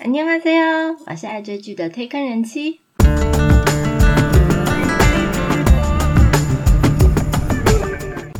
[0.00, 2.81] 안녕하세요，我是爱追剧的推坑人妻。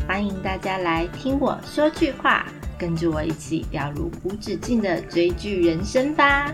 [0.06, 2.46] 欢迎大家来听我说句话，
[2.78, 6.52] 跟着我一起掉入无止境的追剧人生吧。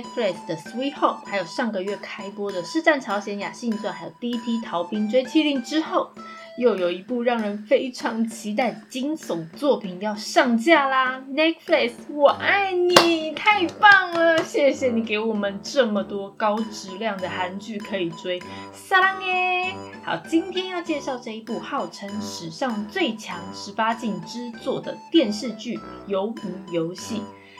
[0.00, 4.62] Netflix 的《Sweet Home》，还有上个月开播的《师战朝鲜雅信传》，还有《D.T.
[4.64, 6.10] 逃兵追妻令》之后，
[6.56, 14.42] 又有一部让人非常期待的惊悚作品要上架啦！Netflix，我爱你，太棒了！
[14.42, 18.40] 谢谢你给我们这么多高质量的韩剧可以追，
[18.72, 19.74] 撒浪耶！
[20.02, 25.76] 好，今天要介绍这一部号称史上最强十八禁之作的电视剧
[26.08, 27.16] 《鱿鱼游戏》。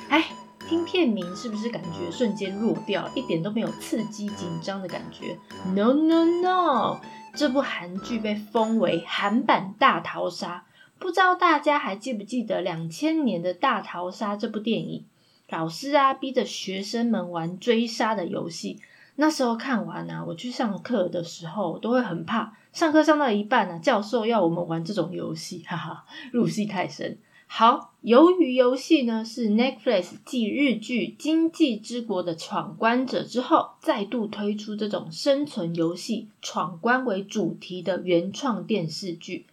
[0.09, 0.25] 哎，
[0.71, 5.37] 听片名是不是感觉瞬间弱掉，一点都没有刺激紧张的感觉
[5.75, 7.01] ？No No No！
[7.35, 10.65] 这部韩剧被封为韩版大逃杀，
[11.01, 15.07] 不知道大家还记不记得两千年的大逃杀这部电影？
[15.49, 18.81] 老师啊，逼着学生们玩追杀的游戏。
[19.17, 27.19] 那时候看完啊，我去上课的时候都会很怕，上课上到一半啊，教授要我们玩这种游戏，哈哈，入戏太深。
[27.53, 39.47] 好，鱿鱼游戏呢是 Netflix 继日剧《经济之国的闯关者》之后，再度推出这种生存游戏闯关为主题的原创电视剧，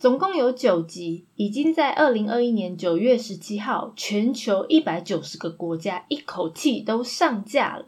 [0.00, 7.86] 总共有九集，已经在二零二一年九月十七号，全球一百九十个国家一口气都上架了。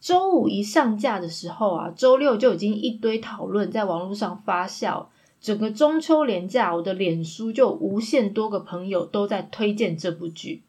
[0.00, 5.06] 周五一上架的时候啊，周六就已经一堆讨论在网络上发酵。
[5.40, 10.62] 整个中秋连假，我的脸书就无限多个朋友都在推荐这部剧。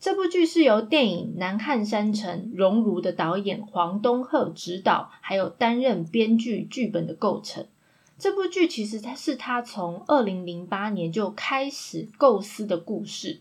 [0.00, 7.66] 这部剧是由电影《南汉山城》熔炉的导演黄东赫执导，还有担任编剧剧本的构成。
[8.18, 13.40] 这部剧其实它是他从二零零八年就开始构思的故事。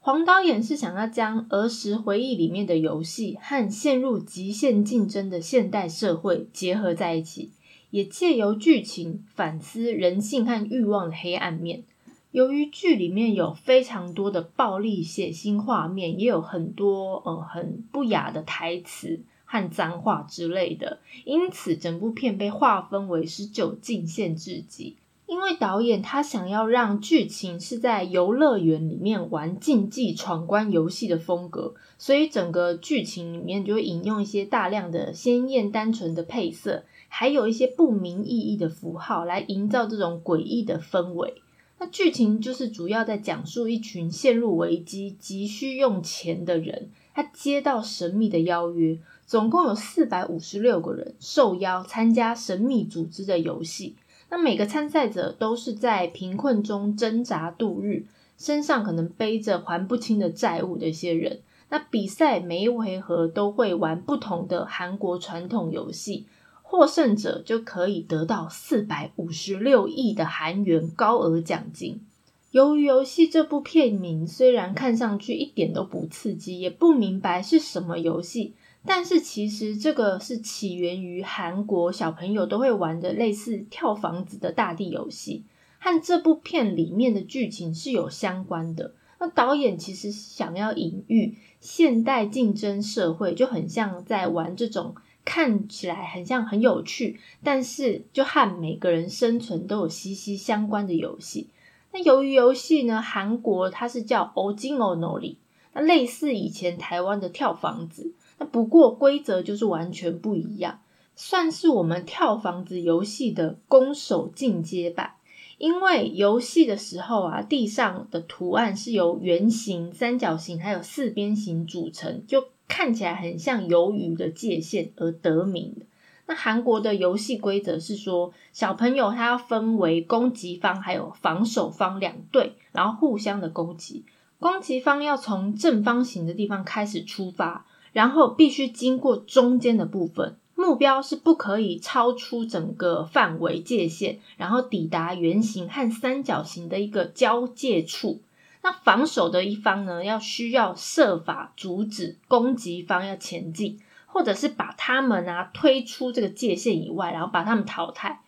[0.00, 7.50] 黄导演是想要将儿时回忆里面的游戏和陷入极限竞争的现代社会结合在一起。
[7.90, 11.84] 也借由剧情反思人性和欲望的黑暗面。
[12.30, 24.96] 由于剧里面有非常多的暴力血腥画面，也有很多呃很不雅的台词和脏话之类的，因此整部片被划分为十九禁限制级。
[25.26, 36.84] 因为导演他想要让剧情是在游乐园里面玩竞技闯关游戏的风格，所以整个剧情里面就会引用一些大量的鲜艳单纯的配色。
[37.08, 41.42] 还有一些不明意义的符号来营造这种诡异的氛围。
[41.80, 53.94] 那剧情就是主要在讲述一群陷入危机、急需用钱的人，他接到神秘的邀约，总共有四百五十六个人受邀参加神秘组织的游戏。
[54.30, 58.04] 那每个参赛者都是在贫困中挣扎度日，
[58.36, 61.40] 身上可能背着还不清的债务的一些人。
[61.70, 66.26] 那比赛每一回合都会玩不同的韩国传统游戏。
[66.70, 72.02] 获胜者就可以得到四百五十六亿的韩元高额奖金。
[72.50, 78.52] 由于游戏这部片名虽然看上去一点都不刺激，也不明白是什么游戏，
[78.84, 85.44] 但是其实这个是起源于韩国小朋友都会玩的类似跳房子的大地游戏，
[85.78, 88.92] 和这部片里面的剧情是有相关的。
[89.18, 94.94] 那导演其实想要隐喻现代竞争社会，就很像在玩这种。
[95.28, 101.50] 看起来很像很有趣，但是就和每个人生存都有息息相关的游戏。
[101.92, 105.36] 那由于游戏呢，韩国它是叫 o j i n o n o l i
[105.74, 110.80] 那类似以前台湾的跳房子，那不过规则就是完全不一样，
[111.14, 115.16] 算是我们跳房子游戏的攻守进阶版。
[115.58, 122.46] 因为游戏的时候啊，地上的图案是由圆形、三角形还有四边形组成，就。
[122.68, 125.86] 看起来很像鱿鱼的界限而得名的。
[126.26, 134.04] 那韩国的游戏规则是说，小朋友他要分为攻击方还有防守方两队，然后互相的攻击。
[134.38, 148.20] 攻击方要从正方形的地方开始出发，然后必须经过中间的部分，目标是不可以超出整个范围界限，然后抵达圆形和三角形的一个交界处。
[148.62, 158.20] 那防守的一方呢，要需要设法阻止攻击方要前进，或者是把他们啊推出这个界限以外，然后把他们淘汰。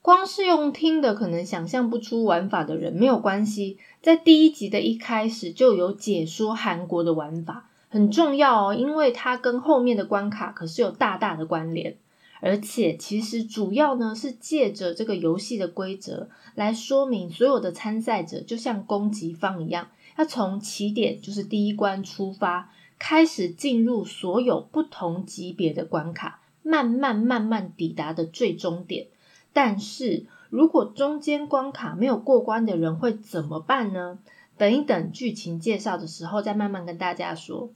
[0.00, 11.96] 光是用听的，可能想象不出玩法的人没有关系，在第一集的一开始就有解说韩国的玩法，很重要哦，因为它跟后面的关卡可是有大大的关联。
[12.40, 29.06] 而且其实主要呢是借着这个游戏的规则来说明，所有的参赛者就像攻击方一样，要从起点就是第一关出发，开始进入所有不同级别的关卡，慢慢慢慢抵达的最终点。
[29.52, 34.18] 但是如果中间关卡没有过关的人会怎么办呢？
[34.58, 37.70] 等一等剧情介绍的时候再慢慢跟大家说。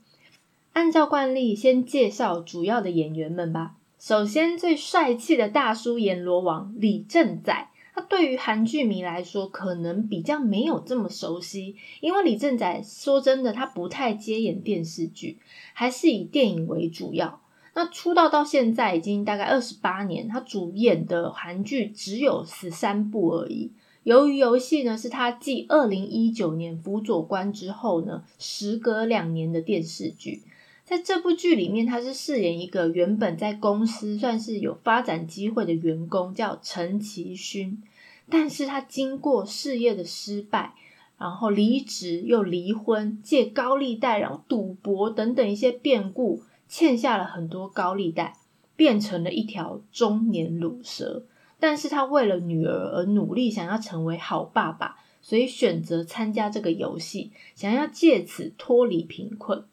[0.73, 3.75] 按照惯例，先介绍主要的演员们吧。
[4.01, 15.37] 首先，最帅气的大叔阎罗王李正宰，他对于韩剧迷来说可能比较没有这么熟悉，因为李正宰说真的，他不太接演电视剧，
[15.73, 17.41] 还是以电影为主要。
[17.75, 23.69] 那出道到现在已经大概二十八年，他主演的韩剧只有十三部而已。
[24.01, 30.41] 由于游戏呢是他继二零一九年辅佐官之后呢，时隔两年的电视剧。
[30.91, 37.81] 在这部剧里面，他是饰演一个原本在公司算是有发展机会的员工，叫陈其勋。
[38.29, 40.73] 但是他经过事业的失败，
[41.17, 46.43] 然后离职又离婚，借高利贷，然后赌博等等一些变故。
[46.67, 48.33] 欠下了很多高利贷，
[48.75, 51.23] 变成了一条中年乳蛇。
[51.57, 59.63] 但是他为了女儿而努力，想要成为好爸爸，所以选择参加这个游戏，想要借此脱离贫困。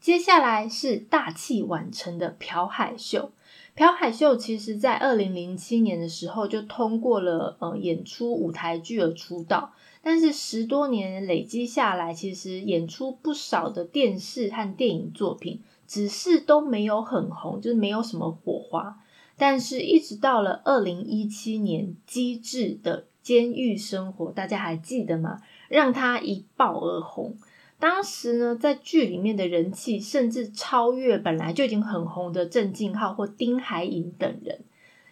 [0.00, 3.30] 接下来是大器晚成的朴海秀。
[3.74, 15.60] 朴海秀其实在二零零七年的时候就通过了呃演出舞台剧而出道，但是十多年累积下来，其实演出不少的电视和电影作品。
[15.86, 19.02] 只是都没有很红，就是没有什么火花。
[19.36, 25.40] 但是，一直到了二零一七年，《机智的监狱生活》，大家还记得吗？
[25.68, 27.34] 让他一爆而红。
[27.80, 34.60] 当时呢，在剧里面的人气甚至超越本来就已经很红的郑敬浩或丁海寅等人。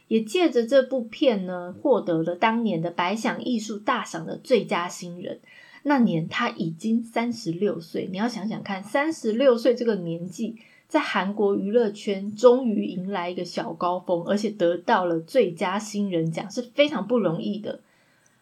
[0.07, 5.41] 也借着这部片呢，获得了当年的百想艺术大赏的最佳新人。
[5.83, 10.57] 那年他已经三十六岁，你要想想看，三十六岁这个年纪，
[10.89, 17.81] 在韩国娱乐圈终于迎来一个小高峰，而且得到了最佳新人奖，是非常不容易的。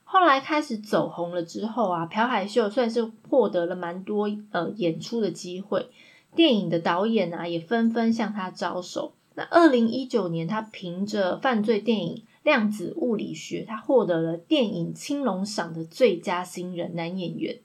[0.09, 5.91] 后来开始走红了之后啊，朴海秀算是获得了蛮多呃演出的机会，
[6.35, 9.13] 电影的导演啊也纷纷向他招手。
[9.35, 12.23] 那二零一九年，他凭着犯罪电影。
[12.47, 17.59] 量子物理学，他获得了电影青龙赏的最佳新人男演员。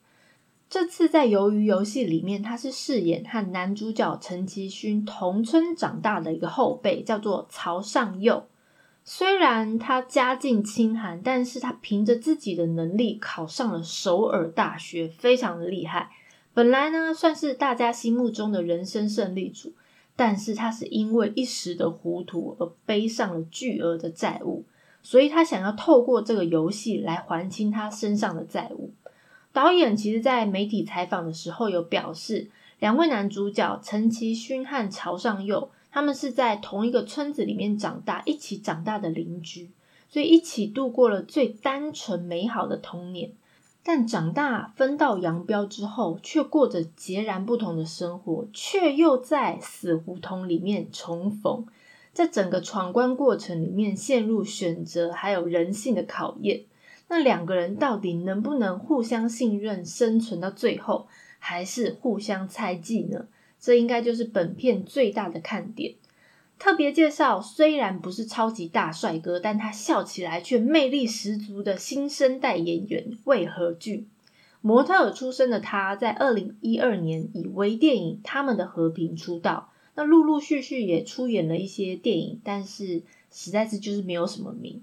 [0.68, 8.42] 这次在《鱿鱼游戏》里面，他是饰演和男主角陈其勋同村长大的一个后辈，叫做曹尚佑。
[9.04, 16.10] 虽然他家境清寒，但是他凭着自己的能力考上了首尔大学，非常的厉害。
[16.54, 19.72] 本来呢，算是大家心目中的人生胜利组，
[20.14, 24.64] 但是他是因为一时的糊涂而背上了巨额的债务。
[25.02, 28.92] 所以他想要透过这个游戏来还清他身上的债务。
[29.52, 39.70] 导演其实，在媒体采访的时候有表示，两位男主角陈其勋和朝尚佑，他们是在同一个村子里面长大，一起长大的邻居，
[40.08, 43.32] 所以一起度过了最单纯美好的童年。
[43.84, 51.66] 但长大分道扬镳之后，却过着截然不同的生活，却又在死胡同里面重逢。
[52.12, 56.62] 在整个闯关过程里面，陷入选择还有人性的考验。
[57.08, 61.08] 那两个人到底能不能互相信任，生存到最后，
[61.38, 63.26] 还是互相猜忌呢？
[63.62, 65.94] 这应该就是本片最大的看点。
[66.58, 74.08] 特别介绍，虽然不是超级大帅哥，但他笑起来却魅力十足的新生代演员魏和俊。
[74.60, 79.70] 模特儿出身的他，在二零一二年以微电影《他们的和平》出道。
[79.94, 84.82] 那陆陆续续也出演了一些电影，但是实在是就是没有什么名。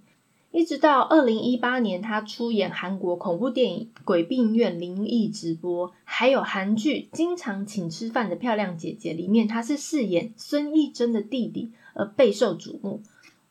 [0.51, 13.03] 一直到二零一八年，他出演韩国恐怖电影《鬼病院灵异直播》，还有韩剧《经常请吃饭的漂亮姐姐》里面，他是饰演孙艺珍的弟弟而备受瞩目。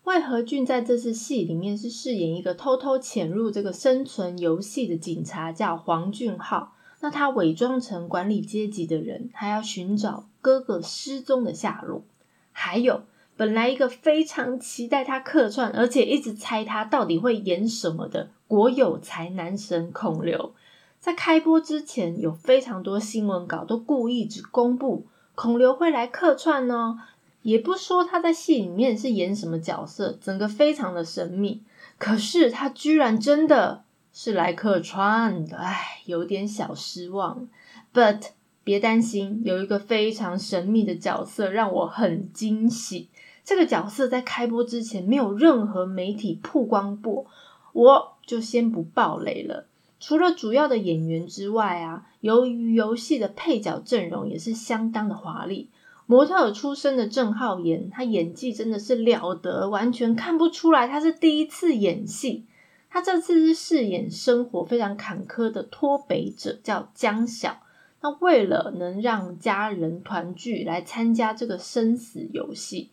[0.03, 6.75] 魏和俊在这次戏里面是饰演一个偷偷潜入这个生存游戏的警察，叫黄俊浩。
[7.01, 12.03] 那他伪装成管理阶级的人，还要寻找哥哥失踪的下落。
[12.51, 13.03] 还有，
[13.39, 20.53] 本来一个非常期待他客串，而且一直猜他到底会演什么的国有才男神孔刘，
[20.99, 26.99] 在开播之前有非常多新闻稿都故意只公布孔刘会来客串哦，
[27.43, 31.63] 也不说他在戏里面是演什么角色，整个非常的神秘。
[31.97, 37.49] 可是他居然真的是来客串的，唉，有点小失望。
[37.95, 38.31] But
[38.65, 43.09] 别担心，有一个非常神秘的角色让我很惊喜。
[43.49, 47.25] 这个角色在开播之前没有任何媒体曝光过，
[47.73, 49.67] 我就先不爆雷了。
[49.99, 55.71] 除了主要的演员之外啊，由于游戏的配角阵容也是相当的华丽。
[56.05, 62.45] 模特出身的郑浩妍，他演技真的是了得，完全看不出来他是第一次演戏。
[62.91, 67.61] 他这次是饰演生活非常坎坷的脱北者，叫江晓。
[68.03, 72.91] 那为了能让家人团聚，来参加这个生死游戏，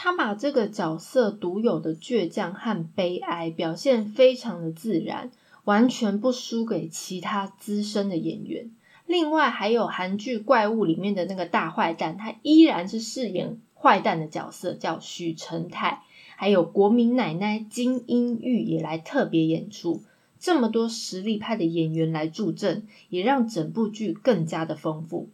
[0.00, 5.32] 他把这个角色独有的倔强和悲哀表现非常的自然，
[5.64, 8.70] 完全不输给其他资深的演员。
[9.06, 16.04] 另外还有韩剧《怪物》里面的那个大坏蛋，他依然是饰演坏蛋的角色，叫许成泰。
[16.36, 20.04] 还有国民奶奶金英玉也来特别演出，
[20.38, 25.28] 这么多实力派的演员来助阵，也让整部剧更加的丰富。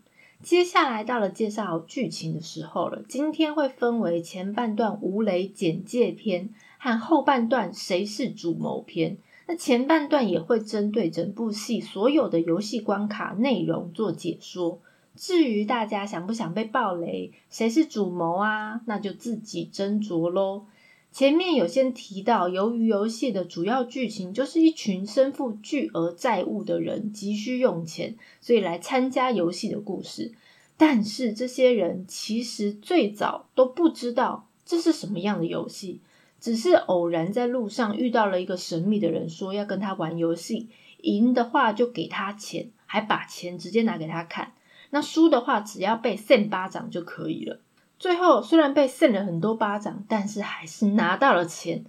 [0.44, 9.16] 接下来到了介绍剧情的时候了，今天会分为前半段吴雷简介篇和后半段谁是主谋篇。
[9.46, 14.80] 那前半段也会针对整部戏所有的游戏关卡内容做解说。
[15.16, 18.82] 至于大家想不想被暴雷，谁是主谋啊？
[18.84, 20.66] 那就自己斟酌喽。
[21.14, 30.32] 前面有先提到，由于游戏的主要剧情就是一群身负巨额债务的人急需用钱，所以来参加游戏的故事。
[30.76, 36.00] 但是这些人其实最早都不知道这是什么样的游戏。
[36.40, 40.68] 只是偶然在路上遇到了一个神秘的人，说要跟他玩游戏，
[41.02, 44.52] 赢的话就给他钱，还把钱直接拿给他看。
[44.90, 47.60] 那输的话，只要被扇巴掌就可以了。
[48.04, 51.86] 最后虽然被扇了很多巴掌，但是还是拿到了钱，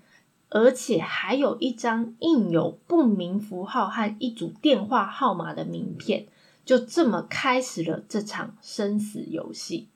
[0.47, 6.27] 而且还有一张印有不明符号和一组电话号码的名片。
[6.63, 9.89] 就这么开始了这场生死游戏。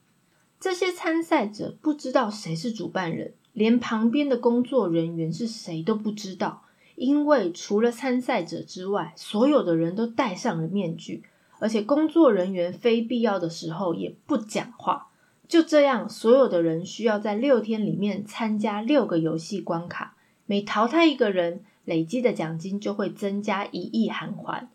[0.59, 3.33] 这些参赛者不知道谁是主办人。
[3.53, 6.63] 连旁边的工作人员是谁都不知道，
[6.95, 11.23] 因为除了参赛者之外，所有的人都戴上了面具，
[11.59, 15.05] 而且工作人员非必要的时候也不讲话。
[15.50, 20.15] 就这样，所有的人需要在六天里面参加六个游戏关卡，
[20.46, 24.70] 每淘汰一个人，累积的奖金就会增加一亿韩元。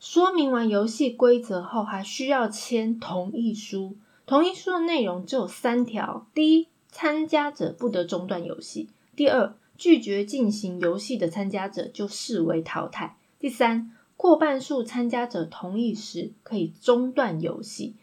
[0.00, 3.94] 说明完游戏规则后，还需要签同意书。
[4.24, 8.88] 同意书的内容只有三条：第一，参加者不得中断游戏。
[9.14, 13.18] 第二，拒绝进行游戏的参加者就视为淘汰。
[13.38, 17.94] 第三，过半数参加者同意时可以中断游戏。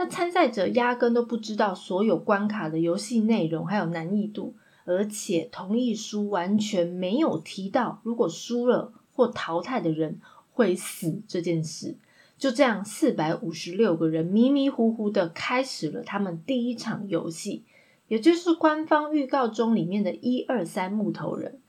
[0.00, 4.54] 那参赛者压根都不知道所有关卡的游戏内容还有难易度，
[4.86, 10.18] 而且同意书完全没有提到如果输了或淘汰的人
[10.54, 11.96] 会死这件事。
[12.38, 17.64] 就这样，四百五十六个人迷迷糊糊的开始了他们第一场游戏。
[18.08, 21.60] 也就是官方预告中里面的一二三木头人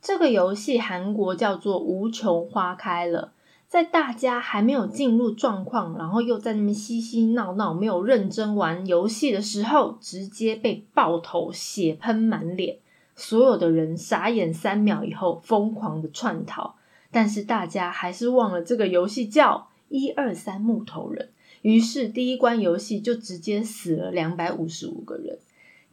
[0.00, 3.33] 这个游戏，韩国叫做无穷花开了。
[3.74, 12.78] 在大家还没有进入状况，然后又在那边嬉嬉闹闹，没有认真玩游戏的时候，直接被爆头，血喷满脸，
[13.16, 16.76] 所有的人傻眼三秒以后，疯狂的窜逃。
[17.10, 21.30] 但是大家还是忘了这个游戏叫一二三木头人，
[21.62, 25.40] 于是第一关游戏就直接死了两百五十五个人。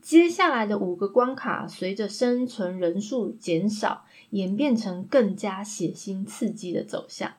[0.04, 7.32] 接下来的五个关卡，随着生存人数减少，演变成更加血腥刺激的走向。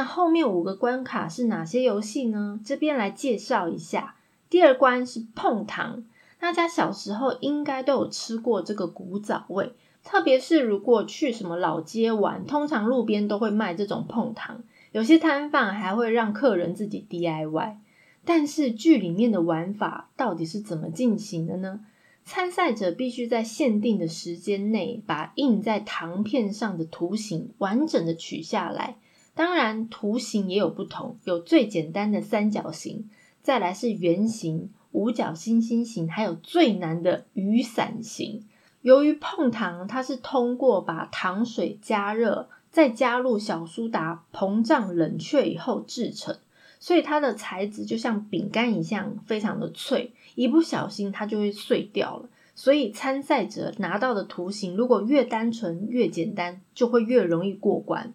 [0.00, 2.58] 那后面五个关卡是哪些游戏呢？
[2.64, 4.14] 这边来介绍一下。
[4.48, 6.04] 第二关是碰糖，
[6.38, 17.76] 大家小时候应该都有吃过这个古早味，特别是如果去什么老街玩，通常路边都会卖这种碰糖，有些摊贩还会让客人自己 DIY。
[18.24, 21.80] 但是剧里面的玩法到底是怎么进行的呢？
[22.24, 28.96] 参赛者必须在限定的时间内把印在糖片上的图形完整的取下来。
[29.40, 33.08] 当然，图形也有不同，有最简单的三角形，
[33.42, 38.44] 再来是圆形、五角星星形，还有最难的雨伞形。
[38.82, 46.36] 由于碰糖，它是通过把糖水加热，再加入小苏打膨胀冷却以后制成。
[46.78, 52.28] 所以它的材质就像饼干一样，非常的脆，一不小心它就会碎掉了。
[52.54, 58.12] 所以参赛者拿到的图形如果越单纯越简单，就会越容易过关。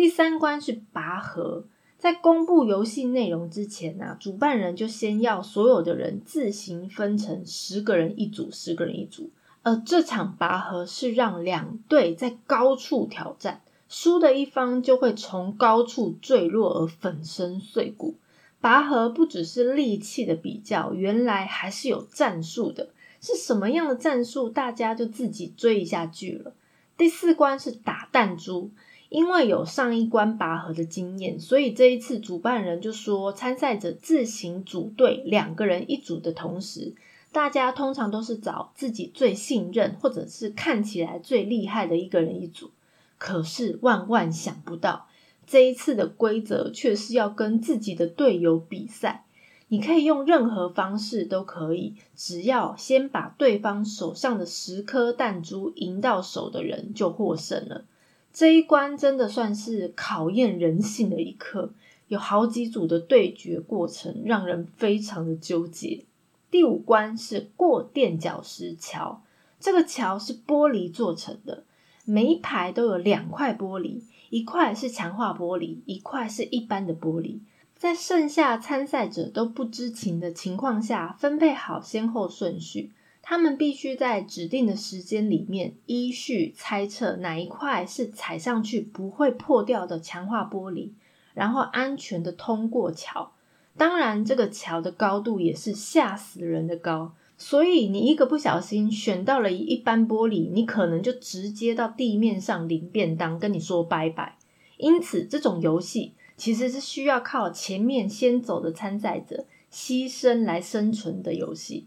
[0.00, 1.66] 第三关是拔河，
[1.98, 9.28] 在公布游戏内容之前呢，主办人就先要所有的人自行分成十个人一组，十个人一组，
[9.62, 18.14] 而这场拔河是让两队在高处挑战，输的一方就会从高处坠落而粉身碎骨。
[18.58, 22.88] 拔河不只是力气的比较，原来还是有战术的。
[23.20, 24.48] 是什么样的战术？
[24.48, 26.54] 大家就自己追一下剧了。
[26.96, 28.70] 第四关是打弹珠，
[29.10, 36.94] 因为有上一关拔河的经验，所以这一次主办人就说，参赛者自行组队，两个人一组的同时，
[37.32, 42.70] 大家通常都是找自己最信任或者是看起来最厉害的一个人一组。
[43.18, 45.08] 可是万万想不到，
[45.44, 49.24] 这一次的规则却是要跟自己的队友比赛。
[49.66, 57.84] 你可以用任何方式都可以，只要先把对方手上的十颗弹珠赢到手的人就获胜了。
[58.32, 61.72] 这一关真的算是考验人性的一刻，
[62.08, 66.04] 有好几组的对决过程让人非常的纠结。
[66.50, 69.22] 第五关是过垫脚石桥，
[69.58, 71.64] 这个桥是玻璃做成的，
[72.04, 77.40] 每一排都有两块玻璃，一块是强化玻璃，一块是一般的玻璃。
[77.76, 82.92] 在剩下参赛者都不知情的情况下，分配好先后顺序。
[83.30, 90.90] 他们必须在指定的时间里面依序猜测哪一块是踩上去不会破掉的强化玻璃，
[91.32, 93.30] 然后安全的通过桥。
[93.76, 104.38] 当然，这个桥的高度也是吓死人的高，所以你一个不小心选到了一般玻璃，你可能就直接到地面上领便当，跟你说拜拜。
[104.76, 106.14] 因此，这种游戏。
[106.36, 111.86] 其实是需要靠前面先走的参赛者牺牲来生存的游戏，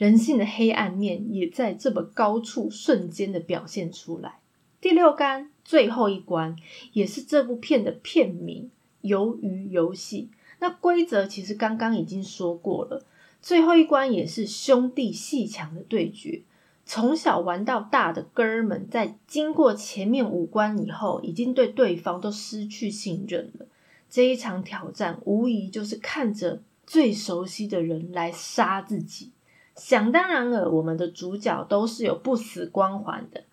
[0.00, 4.38] 人性的黑暗面也在这么高处瞬间的表现出来。
[4.80, 6.56] 第六关最后一关
[6.94, 8.70] 也是这部片的片名
[9.06, 10.30] 《鱿鱼游戏》。
[10.58, 13.04] 那规则其实刚刚已经说过了，
[13.42, 16.40] 最后一关也是兄弟戏强的对决。
[16.86, 23.66] 从小玩到大的哥儿们，在经过前面五关以后，已经对对方都失去信任了。
[24.08, 29.32] 这一场挑战无疑就是看着最熟悉的人来杀自己。
[29.76, 33.44] 想当然了，我们的主角都是有不死光环的。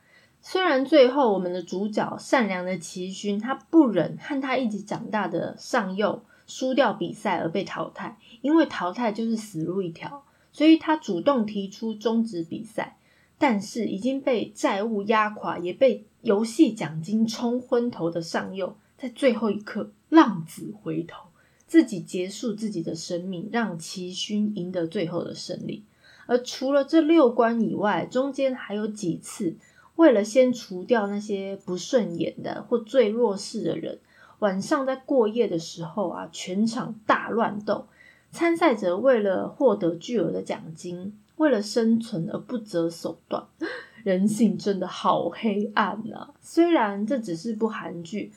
[0.42, 12.98] 虽然最后我们的主角善良的齐勋，他不忍和他一起长大的上佑输掉比赛而被淘汰，因为淘汰就是死路一条，所以他主动提出终止比赛。
[13.40, 19.92] 但是已经被债务压垮，也被游戏奖金冲昏头的上佑，在最后一刻。
[20.10, 21.28] 浪子回头，
[21.68, 25.84] 自己结束自己的生命，让齐勋赢得最后的胜利。
[26.28, 29.56] 而除了这六关以外，中间还有几次，
[29.96, 33.98] 为了先除掉那些不顺眼的或最弱势的人，
[34.40, 37.88] 晚上在过夜的时候啊，全场大乱斗。
[38.30, 43.44] 参赛者为了获得巨额的奖金，为了生存而不择手段。
[44.04, 46.34] 人性真的好黑暗啊！
[46.40, 48.32] 虽然这只是部韩剧。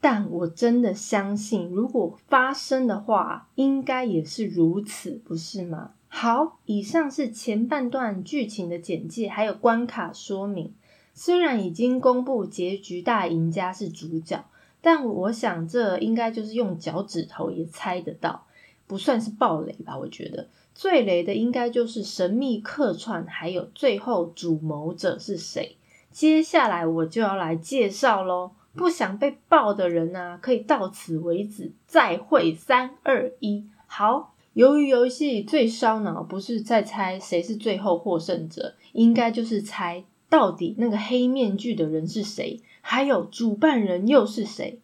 [0.00, 5.90] 但我真的相信，如果发生的话，应该也是如此，不是吗？
[6.20, 10.74] 好，以上是前半段剧情的简介，还有关卡说明。
[11.14, 14.44] 虽然已经公布结局，大赢家是主角，
[14.80, 18.46] 但我想这应该就是用脚趾头也猜得到，
[18.88, 19.96] 不算是暴雷吧？
[19.96, 25.76] 我觉得最雷的应该就是神秘客串，还有最后主谋者是谁。
[26.10, 28.50] 接下来我就要来介绍喽。
[28.74, 31.70] 不想被爆的人啊，可以到此为止。
[31.86, 34.34] 再会，三二一，好。
[34.58, 44.80] 由于游戏最烧脑，不是在猜谁是最后获胜者，应该就是猜到底那个黑面具的人是谁，还有主办人又是谁。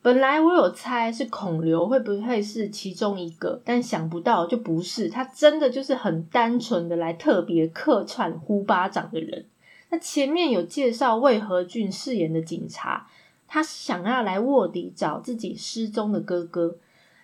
[0.00, 9.44] 本来我有猜是孔刘会不会是其中一个，但想不到就不是，他真的就是很单纯的来特别客串呼巴掌的人。
[9.90, 13.06] 那前面有介绍魏和俊饰演的警察。
[13.50, 16.76] 他想要来卧底找自己失踪的哥哥，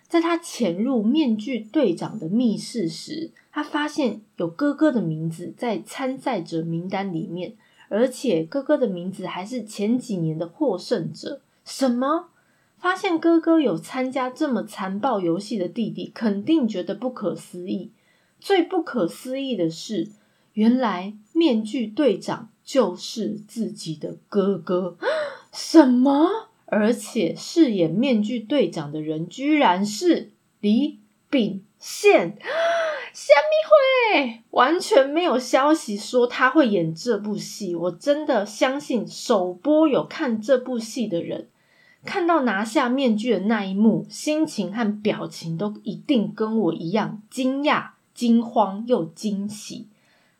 [0.07, 7.55] 在他潜入面具队长的密室时，他发现有哥哥的名字在参赛者名单里面，
[7.89, 11.41] 而且哥哥的名字还是前几年的获胜者。
[11.63, 12.29] 什么？
[12.77, 17.91] 发现哥哥有参加这么残暴游戏的弟弟，肯定觉得不可思议。
[18.39, 20.09] 最不可思议的是，
[20.53, 24.97] 原来面具队长就是自己的哥哥。
[25.51, 26.49] 什么？
[26.77, 32.37] 而且饰演面具队长的人居然是李秉宪，
[33.13, 37.73] 虾米会完全没有消息说他会演这部戏。
[37.73, 41.47] 我真的相信首播有看这部戏的人，
[42.03, 49.87] 看到拿下面具的那一幕，心情和表情都一定跟我一样惊讶、惊慌又惊喜。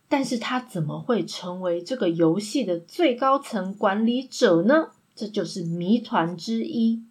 [0.09, 4.89] 但是他怎么会成为这个游戏的最高层管理者呢？
[5.15, 7.01] 这就是谜团之一。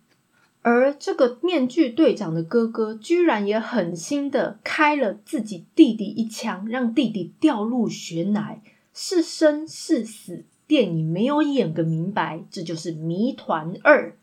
[0.62, 8.62] 而这个面具队长的哥哥，居然也狠心的开了自己弟弟一枪，让弟弟掉入悬崖，
[8.94, 14.16] 是生是死，电影没有演个明白，这就是谜团二。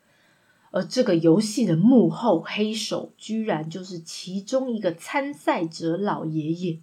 [0.72, 6.80] 而这个游戏的幕后黑手，居然就是其中一个参赛者老爷爷。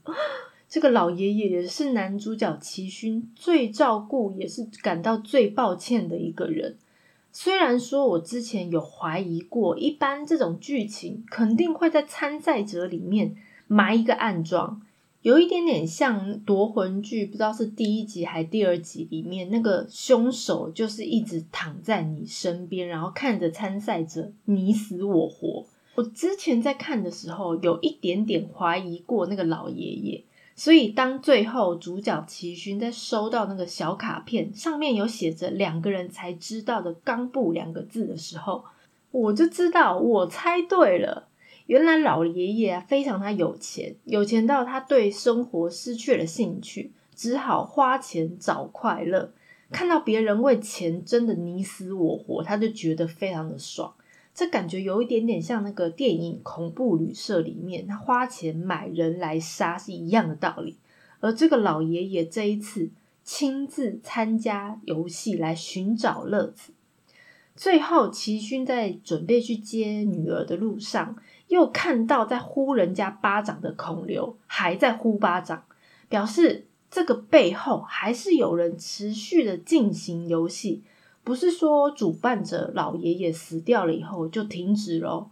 [0.69, 6.77] 这个老爷爷也是男主角齐勋最照顾，也是感到最抱歉的一个人。
[7.40, 13.37] 虽然说我之前有怀疑过，一般这种剧情肯定会在参赛者里面
[13.68, 14.83] 埋一个暗桩。
[15.22, 25.64] 有一点点像夺魂剧，不知道是第一集还第二集里面那个凶手，就是一直躺在你身边，然后看着参赛者你死我活。
[25.94, 30.24] 我之前在看的时候，有一点点怀疑过那个老爷爷，
[30.59, 38.64] 所以当最后主角齐勋在收到那个小卡片，上面有写着两个人才知道的“冈部”两个字的时候，
[39.12, 41.29] 我就知道我猜对了。
[41.66, 49.31] 原来老爷爷非常他有钱，有钱到他对生活失去了兴趣，只好花钱找快乐。
[49.71, 53.94] 看到别人为钱争的你死我活，他就觉得非常的爽。
[54.38, 60.79] 这感觉有一点点像那个电影《恐怖旅社》里面，他花钱买人来杀是一样的道理。
[61.18, 62.88] 而这个老爷爷这一次
[63.24, 66.72] 亲自参加游戏来寻找乐子。
[67.57, 71.16] 最后，齐勋在准备去接女儿的路上。
[71.48, 75.64] 又看到在呼人家巴掌的孔刘还在呼巴掌，
[76.09, 80.85] 表示这个背后还是有人持续的进行游戏，
[81.29, 85.29] 不是说主办者老爷爷死掉了以后就停止了。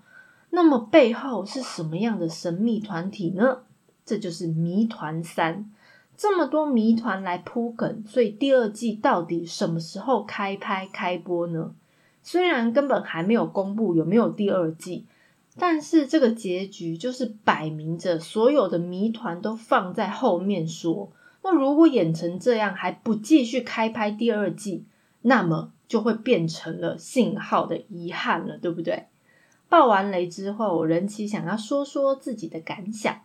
[0.51, 3.61] 那么背后是什么样的神秘团体呢？
[4.05, 5.73] 这就是谜团三。
[6.15, 11.75] 这么多谜团来铺梗，所以第二季到底什么时候开拍开播呢？
[12.23, 15.07] 虽然根本还没有公布有没有第二季。
[15.59, 21.11] 但是这个结局就是摆明着所有的谜团都放在后面说。
[21.43, 24.85] 那如果演成这样还不继续开拍第二季，
[25.23, 29.07] 那么就会变成了信号的遗憾了，对不对？
[29.69, 33.21] 爆完雷之后，我人奇想要说说自己的感想。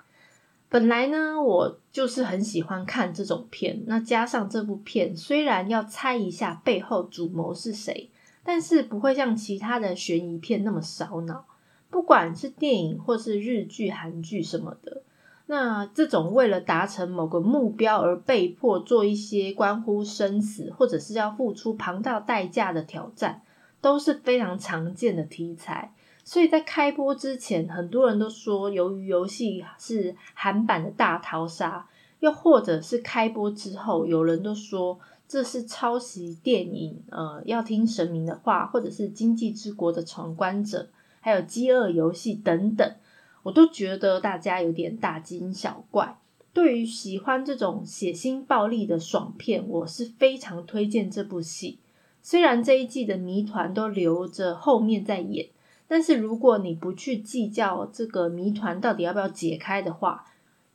[0.69, 8.09] 本来呢，我就是很喜欢看这种片，那加上这部片，虽然要猜一下背后主谋是谁，
[8.43, 11.45] 但是不会像其他的悬疑片那么烧脑。
[11.89, 15.03] 不管是电影或是日剧、韩剧什么的，
[15.51, 23.41] 那这种为了达成某个目标而被迫做一些关乎生死，或者是要付出庞大代价的挑战，
[23.81, 25.93] 都是非常常见的题材。
[26.23, 31.85] 所以在开播之前，很多人都说，由于游戏是韩版的大逃杀，
[32.21, 40.87] 又或者是开播之后，有人都说这是抄袭电影，呃，要听神明的话，或者是经济之国的闯关者。
[41.19, 42.95] 还有饥饿游戏等等，
[43.43, 46.17] 我都觉得大家有点大惊小怪。
[46.53, 51.79] 对于喜欢这种血腥暴力的爽片，我是非常推荐这部戏。
[52.21, 55.47] 虽然这一季的谜团都留着后面再演，
[55.87, 60.25] 但是如果你不去计较这个谜团到底要不要解开的话，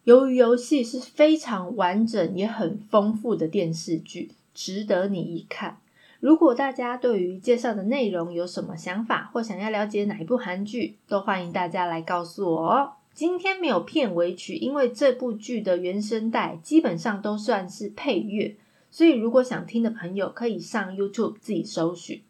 [0.05, 5.79] 由于游戏是非常完整也很丰富的电视剧，值得你一看。
[6.27, 12.95] 如果大家对于介绍的内容有什么想法，或想要了解哪一部韩剧，都欢迎大家来告诉我哦。
[13.15, 18.57] 今天没有片尾曲，因为这部剧的原声带基本上都算是配乐，
[18.91, 22.21] 所以如果想听的朋友可以上 YouTube 自己搜寻。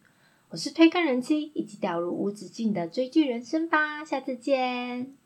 [0.50, 5.25] 我是推坑人妻，一起掉入无止境的追剧人生吧，下次见。